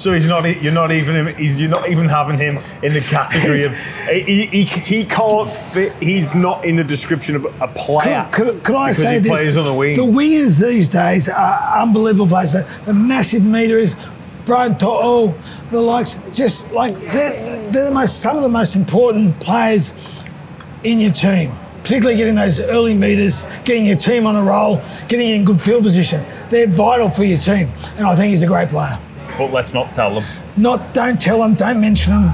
So 0.00 0.14
he's 0.14 0.26
not. 0.26 0.44
You're 0.62 0.72
not 0.72 0.92
even. 0.92 1.34
He's, 1.36 1.60
you're 1.60 1.68
not 1.68 1.90
even 1.90 2.08
having 2.08 2.38
him 2.38 2.56
in 2.82 2.94
the 2.94 3.02
category 3.02 3.64
of. 3.64 3.76
He, 4.08 4.46
he, 4.46 4.64
he 4.64 5.04
can't 5.04 5.52
fit. 5.52 5.92
He's 6.02 6.34
not 6.34 6.64
in 6.64 6.76
the 6.76 6.84
description 6.84 7.36
of 7.36 7.44
a 7.60 7.68
player. 7.68 8.26
Could, 8.32 8.46
could, 8.46 8.64
could 8.64 8.76
I 8.76 8.92
say 8.92 9.14
he 9.14 9.18
this? 9.18 9.30
plays 9.30 9.58
on 9.58 9.66
the 9.66 9.74
wing. 9.74 9.96
The 9.96 10.02
wingers 10.02 10.58
these 10.58 10.88
days 10.88 11.28
are 11.28 11.82
unbelievable 11.82 12.28
players. 12.28 12.52
The, 12.52 12.82
the 12.86 12.94
massive 12.94 13.44
meters, 13.44 13.94
Brian 14.46 14.78
To'o, 14.78 15.34
the 15.70 15.82
likes. 15.82 16.30
Just 16.30 16.72
like 16.72 16.94
they're, 16.94 17.62
they're 17.70 17.88
the 17.88 17.92
most. 17.92 18.20
Some 18.20 18.38
of 18.38 18.42
the 18.42 18.48
most 18.48 18.76
important 18.76 19.38
players 19.38 19.94
in 20.82 20.98
your 20.98 21.12
team 21.12 21.52
particularly 21.82 22.16
getting 22.16 22.34
those 22.34 22.60
early 22.60 22.94
meters, 22.94 23.44
getting 23.64 23.84
your 23.84 23.96
team 23.96 24.26
on 24.26 24.36
a 24.36 24.42
roll, 24.42 24.76
getting 25.08 25.30
in 25.30 25.44
good 25.44 25.60
field 25.60 25.82
position. 25.82 26.24
They're 26.48 26.68
vital 26.68 27.10
for 27.10 27.24
your 27.24 27.38
team, 27.38 27.70
and 27.96 28.06
I 28.06 28.14
think 28.16 28.30
he's 28.30 28.42
a 28.42 28.46
great 28.46 28.68
player. 28.68 28.98
But 29.40 29.52
let's 29.52 29.72
not 29.72 29.90
tell 29.90 30.12
them. 30.12 30.24
Not, 30.58 30.92
don't 30.92 31.18
tell 31.18 31.40
them, 31.40 31.54
don't 31.54 31.80
mention 31.80 32.12
them. 32.12 32.30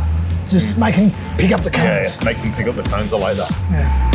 Just 0.48 0.76
make 0.76 0.96
them 0.96 1.12
pick 1.38 1.52
up 1.52 1.60
the 1.60 1.70
cones. 1.70 2.16
Yeah, 2.16 2.24
make 2.24 2.36
them 2.38 2.52
pick 2.52 2.66
up 2.66 2.74
the 2.74 2.82
cones. 2.82 3.12
I 3.12 3.16
like 3.16 3.36
that. 3.36 3.50
Yeah. 3.70 4.10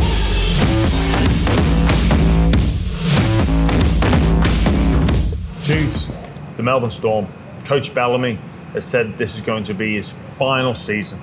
Chiefs, 5.64 6.12
the 6.58 6.64
Melbourne 6.64 6.92
Storm. 6.92 7.30
Coach 7.64 7.94
Bellamy 7.94 8.42
has 8.74 8.84
said 8.84 9.18
this 9.18 9.36
is 9.36 9.42
going 9.42 9.64
to 9.64 9.74
be 9.74 9.96
his 9.96 10.10
final 10.10 10.76
season. 10.76 11.20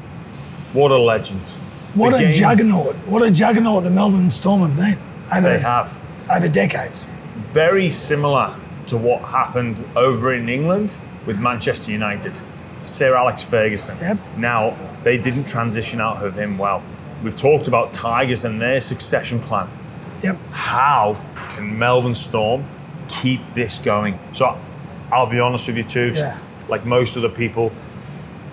What 0.72 0.90
a 0.90 0.96
legend. 0.96 1.50
What 1.92 2.12
the 2.12 2.16
a 2.16 2.20
game, 2.20 2.32
juggernaut. 2.32 2.94
What 3.06 3.22
a 3.22 3.30
juggernaut 3.30 3.82
the 3.84 3.90
Melbourne 3.90 4.30
Storm 4.30 4.62
have 4.62 4.74
been. 4.74 4.98
Over, 5.30 5.46
they 5.46 5.58
have. 5.58 6.00
Over 6.30 6.48
decades. 6.48 7.06
Very 7.36 7.90
similar 7.90 8.56
to 8.86 8.96
what 8.96 9.20
happened 9.20 9.84
over 9.94 10.32
in 10.32 10.48
England 10.48 10.98
with 11.28 11.38
Manchester 11.38 11.92
United. 11.92 12.32
Sir 12.84 13.14
Alex 13.14 13.42
Ferguson. 13.42 13.98
Yep. 13.98 14.18
Now, 14.38 14.76
they 15.02 15.18
didn't 15.18 15.46
transition 15.46 16.00
out 16.00 16.24
of 16.24 16.38
him 16.38 16.56
well. 16.56 16.82
We've 17.22 17.36
talked 17.36 17.68
about 17.68 17.92
Tigers 17.92 18.44
and 18.44 18.62
their 18.62 18.80
succession 18.80 19.38
plan. 19.38 19.68
Yep. 20.22 20.38
How 20.52 21.22
can 21.50 21.78
Melbourne 21.78 22.14
Storm 22.14 22.64
keep 23.08 23.40
this 23.52 23.76
going? 23.76 24.18
So, 24.32 24.58
I'll 25.12 25.28
be 25.28 25.38
honest 25.38 25.68
with 25.68 25.76
you, 25.76 25.84
too. 25.84 26.12
Yeah. 26.14 26.38
Like 26.66 26.86
most 26.86 27.14
of 27.16 27.22
the 27.22 27.28
people, 27.28 27.72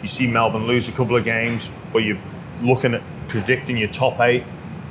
you 0.02 0.10
see 0.10 0.28
Melbourne 0.28 0.68
lose 0.68 0.90
a 0.90 0.92
couple 0.92 1.16
of 1.16 1.24
games, 1.24 1.72
or 1.94 2.02
you're 2.02 2.20
looking 2.62 2.94
at 2.94 3.02
predicting 3.30 3.78
your 3.78 3.90
top 3.90 4.20
eight. 4.20 4.44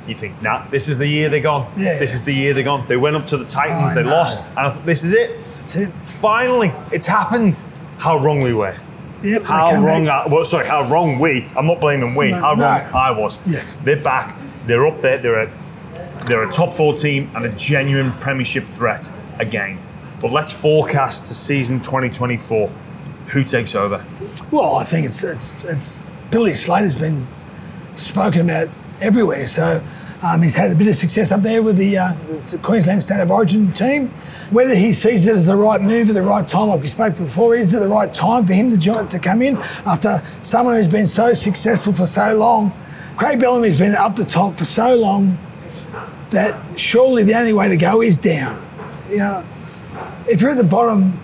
you 0.07 0.15
think, 0.15 0.41
nah, 0.41 0.67
this 0.69 0.87
is 0.87 0.97
the 0.97 1.07
year 1.07 1.29
they're 1.29 1.39
gone. 1.39 1.71
Yeah. 1.77 1.99
This 1.99 2.13
is 2.15 2.23
the 2.23 2.33
year 2.33 2.53
they're 2.55 2.63
gone. 2.63 2.85
They 2.87 2.97
went 2.97 3.15
up 3.15 3.27
to 3.27 3.37
the 3.37 3.45
Titans, 3.45 3.91
oh, 3.95 3.99
I 3.99 4.03
they 4.03 4.09
know. 4.09 4.15
lost, 4.15 4.45
and 4.49 4.59
I 4.59 4.69
thought, 4.69 4.85
this 4.85 5.03
is 5.03 5.13
it. 5.13 5.37
That's 5.59 5.75
it. 5.75 5.91
Finally, 6.01 6.71
it's 6.91 7.07
happened. 7.07 7.63
How 7.97 8.17
wrong 8.17 8.41
we 8.41 8.53
were. 8.53 8.75
Yep, 9.23 9.43
How 9.43 9.81
wrong? 9.81 10.07
I, 10.07 10.27
well, 10.27 10.45
sorry, 10.45 10.67
how 10.67 10.87
wrong 10.89 11.19
we. 11.19 11.49
I'm 11.55 11.65
not 11.65 11.79
blaming 11.79 12.13
we. 12.13 12.31
No, 12.31 12.39
how 12.39 12.53
no. 12.53 12.63
wrong 12.63 12.81
I 12.93 13.11
was. 13.11 13.39
Yes. 13.47 13.75
They're 13.83 14.01
back. 14.01 14.37
They're 14.67 14.85
up 14.85 15.01
there. 15.01 15.17
They're 15.17 15.39
a 15.39 15.51
they're 16.27 16.43
a 16.43 16.51
top 16.51 16.71
four 16.71 16.95
team 16.95 17.31
and 17.35 17.45
a 17.45 17.49
genuine 17.49 18.11
Premiership 18.13 18.65
threat 18.65 19.11
again. 19.39 19.79
But 20.19 20.31
let's 20.31 20.51
forecast 20.51 21.25
to 21.27 21.35
season 21.35 21.79
2024. 21.79 22.67
Who 23.27 23.43
takes 23.43 23.73
over? 23.73 24.05
Well, 24.51 24.75
I 24.75 24.83
think 24.83 25.05
it's 25.05 25.23
it's, 25.23 25.63
it's 25.63 26.05
Billy 26.29 26.53
Slater's 26.53 26.95
been 26.95 27.27
spoken 27.95 28.41
about 28.41 28.69
everywhere. 29.01 29.45
So 29.45 29.83
um, 30.21 30.41
he's 30.41 30.55
had 30.55 30.71
a 30.71 30.75
bit 30.75 30.87
of 30.87 30.95
success 30.95 31.31
up 31.31 31.41
there 31.41 31.61
with 31.61 31.77
the, 31.77 31.97
uh, 31.97 32.13
the 32.51 32.59
Queensland 32.61 33.01
State 33.01 33.19
of 33.19 33.31
Origin 33.31 33.71
team. 33.71 34.13
Whether 34.51 34.75
he 34.75 34.91
sees 34.91 35.25
it 35.27 35.35
as 35.35 35.47
the 35.47 35.55
right 35.55 35.81
move 35.81 36.09
at 36.09 36.13
the 36.15 36.21
right 36.21 36.47
time, 36.47 36.67
like 36.69 36.81
we 36.81 36.87
spoke 36.87 37.17
before, 37.17 37.55
is 37.55 37.73
it 37.73 37.79
the 37.79 37.87
right 37.87 38.13
time 38.13 38.45
for 38.45 38.53
him 38.53 38.69
to 38.69 38.77
join, 38.77 39.07
to 39.09 39.19
come 39.19 39.41
in 39.41 39.57
after 39.85 40.21
someone 40.41 40.75
who's 40.75 40.87
been 40.87 41.07
so 41.07 41.33
successful 41.33 41.93
for 41.93 42.05
so 42.05 42.35
long? 42.35 42.71
Craig 43.17 43.39
Bellamy's 43.39 43.77
been 43.79 43.95
up 43.95 44.15
the 44.15 44.25
top 44.25 44.57
for 44.57 44.65
so 44.65 44.95
long 44.95 45.37
that 46.29 46.79
surely 46.79 47.23
the 47.23 47.33
only 47.33 47.53
way 47.53 47.69
to 47.69 47.77
go 47.77 48.01
is 48.01 48.17
down. 48.17 48.61
You 49.09 49.17
know, 49.17 49.45
if 50.27 50.41
you're 50.41 50.51
at 50.51 50.57
the 50.57 50.63
bottom, 50.63 51.19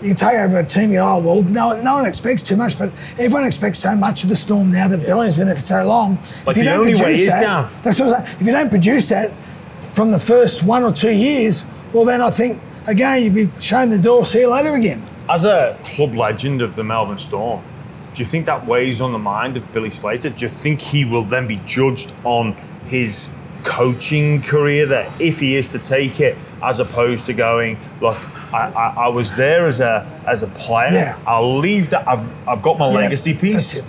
you 0.00 0.14
take 0.14 0.34
over 0.34 0.58
a 0.58 0.64
team. 0.64 0.90
You 0.90 0.98
go, 0.98 1.08
oh 1.14 1.18
well, 1.18 1.42
no, 1.42 1.80
no 1.80 1.94
one 1.94 2.06
expects 2.06 2.42
too 2.42 2.56
much, 2.56 2.76
but 2.76 2.92
everyone 3.18 3.44
expects 3.44 3.78
so 3.78 3.94
much 3.94 4.24
of 4.24 4.30
the 4.30 4.36
Storm 4.36 4.72
now 4.72 4.88
that 4.88 5.06
Bellamy's 5.06 5.36
been 5.36 5.46
there 5.46 5.54
for 5.54 5.60
so 5.62 5.84
long. 5.84 6.18
But 6.44 6.52
If 6.52 6.56
you 6.58 6.64
the 6.64 6.70
don't 6.70 6.80
only 6.80 6.94
way 7.00 7.12
is 7.22 7.30
that- 7.30 7.40
down. 7.42 7.70
That's 7.82 8.00
what 8.00 8.08
I'm 8.08 8.24
saying. 8.24 8.36
If 8.40 8.46
you 8.46 8.52
don't 8.52 8.70
produce 8.70 9.08
that 9.10 9.30
from 9.92 10.10
the 10.10 10.18
first 10.18 10.62
one 10.64 10.82
or 10.82 10.90
two 10.92 11.12
years, 11.12 11.64
well, 11.92 12.04
then 12.04 12.20
I 12.20 12.30
think 12.30 12.60
again 12.86 13.22
you'd 13.22 13.34
be 13.34 13.50
showing 13.60 13.90
the 13.90 13.98
door. 13.98 14.24
See 14.24 14.40
you 14.40 14.50
later 14.50 14.74
again. 14.74 15.04
As 15.28 15.44
a 15.44 15.78
club 15.84 16.14
legend 16.14 16.62
of 16.62 16.74
the 16.76 16.84
Melbourne 16.84 17.18
Storm, 17.18 17.62
do 18.12 18.20
you 18.20 18.26
think 18.26 18.46
that 18.46 18.66
weighs 18.66 19.00
on 19.00 19.12
the 19.12 19.18
mind 19.18 19.56
of 19.56 19.72
Billy 19.72 19.90
Slater? 19.90 20.30
Do 20.30 20.44
you 20.44 20.50
think 20.50 20.80
he 20.80 21.04
will 21.04 21.22
then 21.22 21.46
be 21.46 21.56
judged 21.64 22.12
on 22.24 22.52
his 22.86 23.28
coaching 23.62 24.42
career 24.42 24.86
that 24.86 25.20
if 25.20 25.38
he 25.40 25.56
is 25.56 25.72
to 25.72 25.78
take 25.78 26.20
it, 26.20 26.36
as 26.62 26.80
opposed 26.80 27.26
to 27.26 27.32
going, 27.32 27.78
look, 28.00 28.16
I, 28.52 28.68
I, 28.68 28.94
I 29.04 29.08
was 29.08 29.34
there 29.34 29.66
as 29.66 29.80
a 29.80 30.06
as 30.26 30.42
a 30.42 30.48
player. 30.48 30.92
Yeah. 30.92 31.18
I'll 31.26 31.58
leave 31.58 31.90
that. 31.90 32.06
I've 32.06 32.32
I've 32.46 32.62
got 32.62 32.78
my 32.78 32.86
legacy 32.86 33.34
piece. 33.34 33.80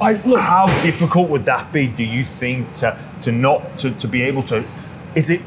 I 0.00 0.12
look. 0.24 0.40
How 0.40 0.66
difficult 0.82 1.28
would 1.28 1.44
that 1.46 1.72
be? 1.72 1.88
Do 1.88 2.04
you 2.04 2.24
think 2.24 2.72
to 2.74 2.96
to 3.22 3.32
not 3.32 3.78
to, 3.80 3.90
to 3.90 4.08
be 4.08 4.22
able 4.22 4.42
to? 4.44 4.64
Is 5.14 5.30
it 5.30 5.42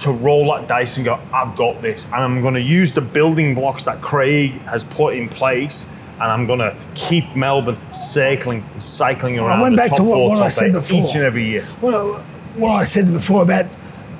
to 0.00 0.12
roll 0.12 0.52
that 0.54 0.66
dice 0.66 0.96
and 0.96 1.04
go, 1.04 1.20
I've 1.32 1.54
got 1.56 1.82
this, 1.82 2.06
and 2.06 2.14
I'm 2.16 2.40
going 2.40 2.54
to 2.54 2.60
use 2.62 2.92
the 2.92 3.00
building 3.02 3.54
blocks 3.54 3.84
that 3.84 4.00
Craig 4.00 4.52
has 4.62 4.84
put 4.84 5.14
in 5.14 5.28
place, 5.28 5.86
and 6.14 6.22
I'm 6.24 6.46
going 6.46 6.58
to 6.60 6.76
keep 6.94 7.34
Melbourne 7.36 7.78
circling, 7.92 8.64
cycling 8.78 9.38
around 9.38 9.58
I 9.58 9.62
went 9.62 9.72
the 9.76 9.82
back 9.82 9.88
top 9.90 9.98
to 9.98 10.02
what- 10.04 10.12
four, 10.14 10.28
what 10.30 10.40
I 10.40 10.48
said 10.48 10.68
eight 10.70 10.72
before. 10.72 11.04
each 11.04 11.14
and 11.14 11.24
every 11.24 11.48
year. 11.48 11.66
Well, 11.80 12.14
what 12.56 12.70
I 12.72 12.84
said 12.84 13.12
before 13.12 13.42
about 13.42 13.66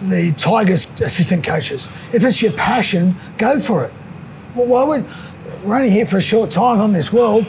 the 0.01 0.33
Tigers 0.39 0.87
assistant 1.01 1.45
coaches. 1.45 1.89
If 2.13 2.25
it's 2.25 2.41
your 2.41 2.53
passion, 2.53 3.15
go 3.37 3.59
for 3.61 3.85
it. 3.85 3.93
Well, 4.55 4.67
why 4.67 4.85
would 4.85 5.07
we're 5.65 5.77
only 5.77 5.91
here 5.91 6.07
for 6.07 6.17
a 6.17 6.23
short 6.23 6.51
time 6.51 6.81
on 6.81 6.93
this 6.93 7.13
world? 7.13 7.47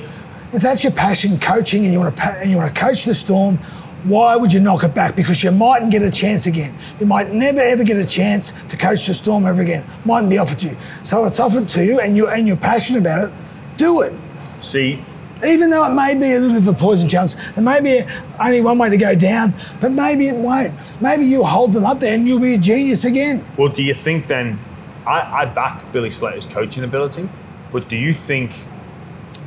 If 0.51 0.61
that's 0.61 0.83
your 0.83 0.91
passion, 0.91 1.39
coaching, 1.39 1.85
and 1.85 1.93
you 1.93 1.99
want 1.99 2.17
to 2.17 2.23
and 2.23 2.51
you 2.51 2.57
want 2.57 2.73
to 2.75 2.81
coach 2.81 3.05
the 3.05 3.13
Storm, 3.13 3.57
why 4.03 4.35
would 4.35 4.51
you 4.51 4.59
knock 4.59 4.83
it 4.83 4.95
back? 4.95 5.15
Because 5.15 5.43
you 5.43 5.51
mightn't 5.51 5.91
get 5.91 6.01
a 6.01 6.11
chance 6.11 6.47
again. 6.47 6.75
You 6.99 7.05
might 7.05 7.31
never 7.31 7.59
ever 7.59 7.83
get 7.83 7.97
a 7.97 8.05
chance 8.05 8.53
to 8.69 8.77
coach 8.77 9.05
the 9.05 9.13
Storm 9.13 9.45
ever 9.45 9.61
again. 9.61 9.85
Mightn't 10.05 10.29
be 10.29 10.37
offered 10.37 10.59
to 10.59 10.69
you. 10.69 10.77
So 11.03 11.23
if 11.23 11.31
it's 11.31 11.39
offered 11.39 11.67
to 11.69 11.85
you, 11.85 11.99
and 11.99 12.17
you 12.17 12.27
and 12.27 12.47
you're 12.47 12.57
passionate 12.57 12.99
about 12.99 13.29
it. 13.29 13.33
Do 13.77 14.01
it 14.01 14.13
See, 14.61 15.03
even 15.43 15.71
though 15.71 15.91
it 15.91 15.95
may 15.95 16.13
be 16.13 16.33
a 16.33 16.39
little 16.39 16.59
bit 16.59 16.67
of 16.67 16.75
a 16.75 16.79
poison 16.79 17.09
chance, 17.09 17.55
there 17.55 17.63
may 17.63 17.81
be 17.81 18.03
only 18.39 18.61
one 18.61 18.77
way 18.77 18.89
to 18.89 18.97
go 18.97 19.15
down, 19.15 19.55
but 19.81 19.91
maybe 19.91 20.27
it 20.27 20.35
won't. 20.35 20.73
Maybe 21.01 21.25
you'll 21.25 21.45
hold 21.45 21.73
them 21.73 21.83
up 21.83 21.99
there 21.99 22.13
and 22.13 22.27
you'll 22.27 22.39
be 22.39 22.53
a 22.53 22.59
genius 22.59 23.03
again. 23.03 23.43
well, 23.57 23.69
do 23.69 23.83
you 23.83 23.93
think 23.93 24.27
then? 24.27 24.59
I, 25.05 25.41
I 25.41 25.45
back 25.45 25.91
Billy 25.91 26.11
Slater's 26.11 26.45
coaching 26.45 26.83
ability, 26.83 27.27
but 27.71 27.89
do 27.89 27.97
you 27.97 28.13
think 28.13 28.53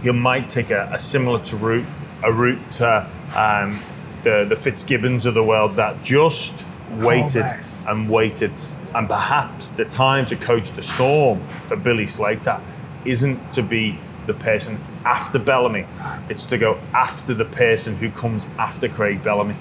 he 0.02 0.11
might 0.11 0.49
take 0.49 0.70
a, 0.70 0.90
a 0.92 0.99
similar 0.99 1.38
to 1.44 1.56
route, 1.56 1.87
a 2.25 2.32
route 2.32 2.73
to 2.73 3.08
um, 3.37 3.78
the 4.24 4.44
the 4.48 4.56
Fitzgibbons 4.56 5.26
of 5.26 5.34
the 5.34 5.44
world 5.44 5.76
that 5.76 6.02
just 6.02 6.66
waited 6.90 7.42
back. 7.42 7.64
and 7.86 8.10
waited, 8.10 8.52
and 8.94 9.08
perhaps 9.08 9.70
the 9.70 9.84
time 9.84 10.26
to 10.26 10.36
coach 10.36 10.72
the 10.72 10.82
Storm 10.82 11.40
for 11.66 11.76
Billy 11.76 12.06
Slater 12.06 12.60
isn't 13.04 13.52
to 13.52 13.62
be 13.62 13.98
the 14.26 14.34
person 14.34 14.80
after 15.04 15.38
Bellamy, 15.38 15.86
it's 16.30 16.46
to 16.46 16.58
go 16.58 16.78
after 16.94 17.34
the 17.34 17.44
person 17.44 17.96
who 17.96 18.10
comes 18.10 18.46
after 18.58 18.88
Craig 18.88 19.22
Bellamy. 19.22 19.56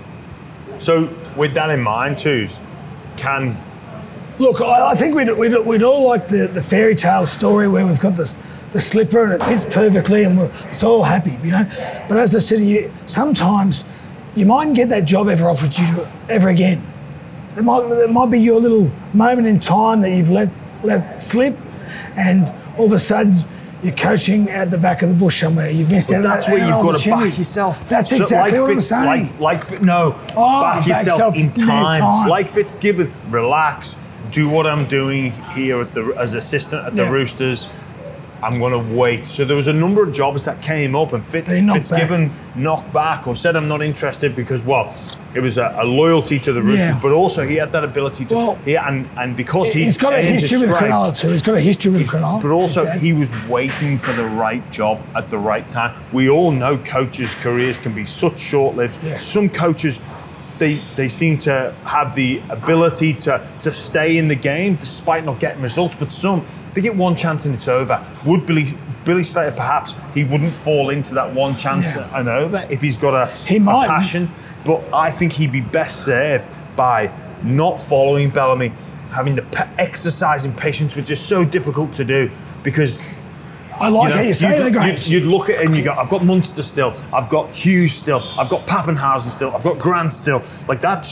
So, 0.79 1.13
with 1.37 1.53
that 1.53 1.69
in 1.69 1.81
mind, 1.81 2.17
twos, 2.17 2.59
can 3.17 3.57
Look, 4.39 4.61
I, 4.61 4.91
I 4.91 4.95
think 4.95 5.15
we'd, 5.15 5.29
we'd, 5.37 5.65
we'd 5.65 5.83
all 5.83 6.07
like 6.07 6.27
the, 6.27 6.47
the 6.47 6.61
fairy 6.61 6.95
tale 6.95 7.25
story 7.25 7.67
where 7.67 7.85
we've 7.85 7.99
got 7.99 8.15
this, 8.15 8.35
the 8.71 8.81
slipper 8.81 9.23
and 9.23 9.33
it 9.33 9.45
fits 9.45 9.65
perfectly 9.65 10.23
and 10.23 10.37
we're 10.37 10.51
it's 10.65 10.81
all 10.81 11.03
happy, 11.03 11.37
you 11.43 11.51
know. 11.51 11.65
But 12.09 12.17
as 12.17 12.33
I 12.35 12.39
said 12.39 12.59
you, 12.61 12.91
sometimes 13.05 13.83
you 14.35 14.45
mightn't 14.45 14.75
get 14.75 14.89
that 14.89 15.05
job 15.05 15.29
ever 15.29 15.47
offered 15.49 15.77
you 15.77 16.07
ever 16.29 16.49
again. 16.49 16.81
There 17.55 17.63
might, 17.63 17.87
there 17.89 18.07
might 18.07 18.31
be 18.31 18.39
your 18.39 18.59
little 18.59 18.91
moment 19.13 19.47
in 19.47 19.59
time 19.59 20.01
that 20.01 20.09
you've 20.11 20.31
let, 20.31 20.49
let 20.83 21.19
slip 21.21 21.55
and 22.15 22.51
all 22.77 22.87
of 22.87 22.91
a 22.93 22.99
sudden 22.99 23.35
you're 23.83 23.93
coaching 23.93 24.49
at 24.49 24.71
the 24.71 24.77
back 24.77 25.01
of 25.01 25.09
the 25.09 25.15
bush 25.15 25.41
somewhere. 25.41 25.69
You've 25.69 25.91
missed 25.91 26.09
But 26.09 26.17
out. 26.17 26.23
that's 26.23 26.47
where 26.47 26.57
you've 26.57 26.69
got 26.69 26.99
to 26.99 27.09
back 27.09 27.37
yourself. 27.37 27.87
That's 27.89 28.09
So 28.09 28.17
exactly 28.17 28.57
like 28.59 28.67
what 28.67 28.71
I'm 28.71 28.81
saying. 28.81 29.39
Like, 29.39 29.69
like 29.69 29.81
no, 29.81 30.15
Oh, 30.35 30.61
back 30.61 30.79
back 30.79 30.87
yourself 30.87 31.35
in 31.35 31.51
time. 31.51 31.99
time. 32.01 32.29
Like 32.29 32.49
Fitzgibbon, 32.49 33.11
relax. 33.29 33.99
Do 34.31 34.49
what 34.49 34.65
I'm 34.65 34.87
doing 34.87 35.31
here 35.53 35.79
at 35.81 35.93
the 35.93 36.15
as 36.17 36.33
assistant 36.33 36.85
at 36.87 36.95
the 36.95 37.03
Yeah. 37.03 37.09
Roosters. 37.11 37.69
I'm 38.43 38.59
going 38.59 38.73
to 38.73 38.95
wait. 38.99 39.25
So 39.25 39.45
there 39.45 39.55
was 39.55 39.67
a 39.67 39.73
number 39.73 40.03
of 40.03 40.13
jobs 40.13 40.45
that 40.45 40.61
came 40.61 40.95
up, 40.95 41.13
and 41.13 41.23
Fit, 41.23 41.45
They 41.45 41.61
knocked 41.61 41.87
Fitzgibbon 41.89 42.31
knocked 42.55 42.93
back 42.93 43.25
or 43.27 43.35
said 43.35 43.55
I'm 43.55 43.67
not 43.67 43.81
interested 43.81 44.35
because 44.35 44.63
well, 44.63 44.93
it 45.33 45.39
was 45.39 45.57
a, 45.57 45.73
a 45.79 45.85
loyalty 45.85 46.37
to 46.39 46.53
the 46.53 46.61
Roosters, 46.61 46.89
Yeah. 46.95 46.99
but 47.01 47.11
also 47.11 47.43
he 47.47 47.55
had 47.55 47.71
that 47.71 47.83
ability 47.83 48.25
to 48.25 48.35
Well, 48.35 48.59
yeah, 48.65 48.87
and 48.87 49.09
and 49.17 49.35
because 49.35 49.73
he 49.73 49.83
He's 49.85 49.97
got 49.97 50.13
a 50.13 50.21
history 50.21 50.59
with 50.59 50.69
Cronulla 50.69 51.15
too. 51.17 51.29
He's 51.29 51.41
got 51.41 51.55
a 51.55 51.61
history 51.61 51.91
with 51.91 52.07
Cronulla. 52.07 52.41
but 52.41 52.51
also, 52.51 52.85
he 52.85 53.13
was 53.13 53.31
waiting 53.47 53.97
for 53.97 54.13
the 54.13 54.25
right 54.25 54.69
job 54.71 54.99
at 55.15 55.29
the 55.29 55.37
right 55.39 55.67
time. 55.67 55.95
We 56.11 56.29
all 56.29 56.51
know 56.51 56.77
coaches' 56.77 57.33
careers 57.35 57.79
can 57.79 57.93
be 57.95 58.05
such 58.05 58.39
short-lived. 58.39 59.03
Yeah. 59.03 59.15
Some 59.15 59.49
coaches, 59.49 59.99
they 60.59 60.75
they 60.95 61.07
seem 61.07 61.37
to 61.39 61.73
have 61.85 62.15
the 62.15 62.41
ability 62.49 63.13
to 63.13 63.47
to 63.61 63.71
stay 63.71 64.17
in 64.17 64.27
the 64.27 64.35
game 64.35 64.75
despite 64.75 65.25
not 65.25 65.39
getting 65.39 65.61
results. 65.61 65.95
But 65.95 66.11
some, 66.11 66.45
they 66.73 66.81
get 66.81 66.95
one 66.95 67.15
chance 67.15 67.45
and 67.45 67.55
it's 67.55 67.67
over. 67.67 68.05
Would 68.25 68.45
Billy 68.45 68.65
Billy 69.05 69.23
Slater 69.23 69.55
perhaps 69.55 69.95
he 70.13 70.23
wouldn't 70.23 70.53
fall 70.53 70.89
into 70.89 71.13
that 71.15 71.33
one 71.33 71.55
chance 71.55 71.95
Yeah. 71.95 72.19
and 72.19 72.29
over 72.29 72.65
if 72.69 72.81
he's 72.81 72.97
got 72.97 73.13
a, 73.13 73.33
He 73.35 73.57
a 73.57 73.63
passion. 73.63 74.29
But 74.65 74.81
I 74.93 75.11
think 75.11 75.33
he'd 75.33 75.51
be 75.51 75.59
best 75.61 76.05
served 76.05 76.47
by 76.77 77.11
not 77.43 77.81
following 77.81 78.29
Bellamy, 78.29 78.69
having 79.11 79.35
the 79.35 79.45
exercising 79.77 80.53
patience, 80.53 80.95
which 80.95 81.11
is 81.11 81.19
so 81.19 81.43
difficult 81.43 81.91
to 81.93 82.05
do 82.05 82.31
because 82.63 83.01
I 83.79 83.89
like 83.89 84.03
you 84.03 84.09
know, 84.09 84.15
how 84.15 84.21
you 84.21 84.33
say 84.33 84.63
you'd, 84.63 84.73
the 84.73 84.87
you'd, 84.87 85.07
you'd 85.07 85.23
look 85.23 85.49
at 85.49 85.59
it 85.61 85.65
and 85.65 85.75
you 85.75 85.83
go, 85.83 85.93
I've 85.93 86.09
got 86.09 86.23
Munster 86.23 86.63
still, 86.63 86.93
I've 87.13 87.29
got 87.29 87.49
Hughes 87.49 87.93
still, 87.93 88.19
I've 88.39 88.49
got 88.49 88.65
Papenhuyzen 88.67 89.29
still, 89.29 89.55
I've 89.55 89.63
got 89.63 89.79
Grant 89.79 90.13
still. 90.13 90.41
Like 90.67 90.79
that's 90.79 91.11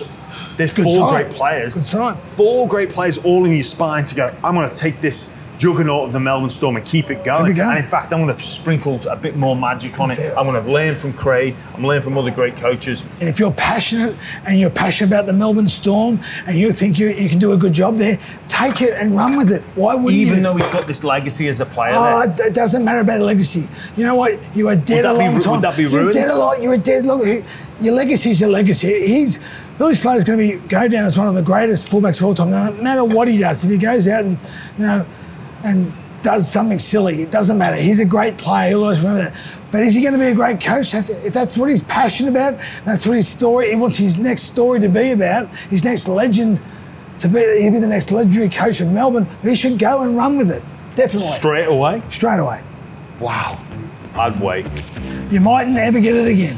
there's 0.58 0.74
Good 0.74 0.86
four 0.86 1.10
sign. 1.10 1.24
great 1.24 1.36
players. 1.36 1.76
Four 2.16 2.68
great 2.68 2.90
players 2.90 3.18
all 3.20 3.46
in 3.46 3.52
your 3.52 3.64
spine 3.64 4.06
to 4.06 4.16
go, 4.16 4.36
I'm 4.44 4.56
gonna 4.56 4.74
take 4.74 5.00
this 5.00 5.36
juggernaut 5.62 6.06
of 6.08 6.12
the 6.12 6.20
Melbourne 6.20 6.50
Storm 6.50 6.76
and 6.76 6.84
keep 6.84 7.12
it 7.12 7.24
going. 7.24 7.54
Going. 7.54 7.70
And 7.70 7.78
in 7.78 7.86
fact, 7.86 8.12
I'm 8.12 8.20
gonna 8.26 8.40
sprinkle 8.40 9.00
a 9.08 9.16
bit 9.16 9.36
more 9.36 9.56
magic 9.56 10.00
on 10.00 10.10
it. 10.10 10.20
I'm 10.36 10.46
gonna 10.46 10.68
learn 10.68 10.96
from 10.96 11.14
Craig, 11.14 11.56
I'm 11.76 11.86
learning 11.86 12.02
from 12.04 12.18
other 12.18 12.32
great 12.32 12.56
coaches. 12.56 13.04
And 13.20 13.30
if 13.30 13.38
you're 13.40 13.52
passionate 13.52 14.16
and 14.48 14.60
you're 14.60 14.72
passionate 14.72 15.10
about 15.12 15.28
the 15.28 15.34
Melbourne 15.34 15.68
Storm 15.68 16.20
and 16.48 16.58
you 16.58 16.72
think 16.72 16.98
you, 16.98 17.10
you 17.10 17.30
can 17.30 17.38
do 17.38 17.52
a 17.52 17.58
good 17.58 17.74
job 17.74 17.96
there, 17.96 18.18
take 18.48 18.82
it 18.82 18.94
and 19.00 19.16
run 19.16 19.38
with 19.38 19.52
it. 19.52 19.62
Why 19.76 19.94
wouldn't 19.94 20.14
you? 20.14 20.26
Even 20.28 20.42
though 20.42 20.56
he's 20.56 20.68
got 20.70 20.88
this 20.88 21.04
legacy 21.04 21.48
as 21.48 21.62
a 21.62 21.66
player 21.68 21.94
Oh, 21.96 22.28
there. 22.28 22.48
it 22.48 22.56
doesn't 22.56 22.84
matter 22.84 23.02
about 23.02 23.20
the 23.20 23.26
legacy. 23.26 23.68
You 23.96 24.06
know 24.06 24.16
what? 24.16 24.40
You 24.56 24.68
are 24.70 24.76
dead 24.76 25.06
a 25.06 25.14
long 25.14 25.40
time. 25.40 25.52
would 25.54 25.62
that 25.62 25.78
be 25.78 25.84
You're 25.84 26.12
dead 26.12 26.30
a 26.30 26.36
lot. 26.36 26.60
You're 26.62 26.74
a 26.74 26.78
dead 26.80 27.06
long. 27.06 27.22
Your 27.80 27.94
legacy's 27.94 28.42
your 28.42 28.50
legacy. 28.50 29.06
He's 29.06 29.40
Billy 29.78 29.94
Slater's 29.96 30.24
going 30.24 30.40
to 30.40 30.58
be 30.60 30.68
go 30.68 30.88
down 30.88 31.06
as 31.06 31.18
one 31.18 31.28
of 31.28 31.34
the 31.36 31.42
greatest 31.42 31.88
fullbacks 31.88 32.20
of 32.20 32.26
all 32.26 32.34
time. 32.36 32.50
No 32.50 32.72
matter 32.82 33.04
what 33.04 33.28
he 33.28 33.38
does, 33.38 33.64
if 33.64 33.70
he 33.72 33.78
goes 33.78 34.08
out 34.08 34.24
and 34.24 34.38
you 34.78 34.86
know 34.86 35.06
and 35.64 35.94
does 36.24 36.50
something 36.50 36.80
silly, 36.80 37.22
it 37.22 37.32
doesn't 37.32 37.58
matter. 37.58 37.76
He's 37.76 38.00
a 38.00 38.06
great 38.06 38.38
player. 38.38 38.72
You'll 38.72 38.84
always 38.84 39.00
remember 39.00 39.24
that. 39.24 39.42
But 39.72 39.84
is 39.84 39.94
he 39.94 40.02
going 40.02 40.14
to 40.14 40.20
be 40.20 40.26
a 40.26 40.36
great 40.36 40.60
coach? 40.62 40.94
If 40.94 41.34
that's 41.34 41.58
what 41.58 41.70
he's 41.70 41.84
passionate 41.84 42.30
about, 42.30 42.60
that's 42.86 43.06
what 43.06 43.16
his 43.16 43.28
story, 43.28 43.70
he 43.70 43.76
wants 43.76 43.98
his 43.98 44.18
next 44.18 44.44
story 44.44 44.80
to 44.82 44.90
be 44.90 45.12
about, 45.12 45.54
his 45.70 45.84
next 45.84 46.08
legend 46.08 46.62
to 47.20 47.28
be, 47.28 47.40
he'll 47.62 47.72
be 47.72 47.80
the 47.80 47.88
next 47.88 48.12
legendary 48.12 48.50
coach 48.50 48.82
of 48.82 48.92
Melbourne. 48.92 49.28
He 49.42 49.56
should 49.56 49.80
go 49.80 50.02
and 50.02 50.18
run 50.18 50.38
with 50.38 50.52
it. 50.52 50.62
Definitely. 50.96 51.30
Straight 51.30 51.68
away? 51.68 52.04
Straight 52.10 52.40
away. 52.40 52.64
Wow. 53.20 53.58
I'd 54.16 54.40
wait. 54.42 54.66
You 55.32 55.40
might 55.40 55.68
never 55.68 56.00
get 56.02 56.16
it 56.16 56.28
again. 56.28 56.58